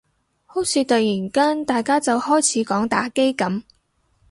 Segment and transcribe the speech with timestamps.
[0.47, 3.61] 好似突然間大家就開始講打機噉